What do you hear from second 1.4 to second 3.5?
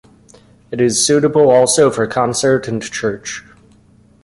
also for concert and church.